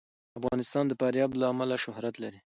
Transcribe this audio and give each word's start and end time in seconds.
افغانستان 0.39 0.83
د 0.87 0.91
فاریاب 0.99 1.31
له 1.39 1.45
امله 1.53 1.75
شهرت 1.85 2.15
لري. 2.23 2.39